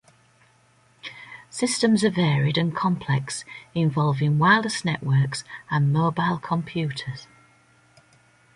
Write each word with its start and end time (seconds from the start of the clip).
Systems 1.51 2.03
are 2.03 2.09
varied 2.09 2.57
and 2.57 2.75
complex, 2.75 3.45
involving 3.75 4.39
wireless 4.39 4.83
networks 4.83 5.43
and 5.69 5.93
mobile 5.93 6.39
computers. 6.39 7.27